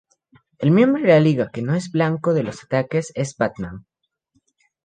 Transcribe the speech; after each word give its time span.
El 0.57 0.71
miembro 0.71 1.03
de 1.03 1.09
la 1.09 1.19
Liga 1.19 1.51
que 1.51 1.61
no 1.61 1.75
es 1.75 1.91
blanco 1.91 2.33
de 2.33 2.41
los 2.41 2.63
ataques 2.63 3.11
es 3.13 3.37
Batman. 3.37 3.85